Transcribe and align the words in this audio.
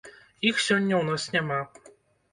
Іх 0.51 0.61
сёння 0.67 0.95
ў 0.97 1.03
нас 1.13 1.23
няма. 1.37 1.61